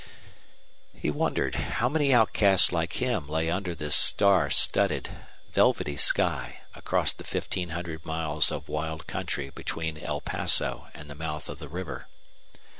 [0.95, 5.09] He wondered how many outcasts like him lay under this star studded,
[5.51, 11.13] velvety sky across the fifteen hundred miles of wild country between El Paso and the
[11.13, 12.07] mouth of the river.